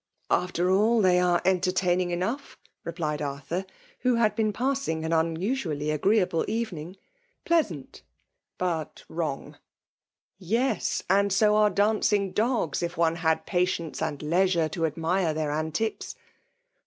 "After 0.31 0.71
all, 0.71 0.99
they 0.99 1.19
are 1.19 1.43
entertaining 1.45 2.09
enough," 2.09 2.57
replied 2.83 3.21
Arthur, 3.21 3.67
who 3.99 4.15
had 4.15 4.35
been 4.35 4.51
passing 4.51 5.05
an 5.05 5.13
un 5.13 5.35
174 5.35 5.37
FEMALE 5.37 5.37
D(»fIKATlON. 5.37 5.49
usually 5.51 5.91
agreeable 5.91 6.45
evening. 6.47 6.97
Pleasant, 7.45 8.01
but 8.57 9.03
wrong."" 9.07 9.59
Yes!— 10.39 11.03
And 11.11 11.31
so 11.31 11.55
are 11.55 11.69
dancing 11.69 12.31
dogs, 12.31 12.81
if 12.81 12.97
one 12.97 13.17
had 13.17 13.45
patience 13.45 14.01
and 14.01 14.23
leisure 14.23 14.67
to 14.69 14.87
admire 14.87 15.35
their 15.35 15.51
antics." 15.51 16.15